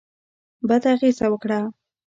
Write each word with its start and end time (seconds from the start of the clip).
بده 0.67 0.87
اغېزه 0.93 1.25
وکړه. 1.31 1.59